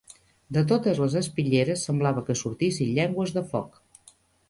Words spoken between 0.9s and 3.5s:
les espitlleres semblava que sortissin llengües de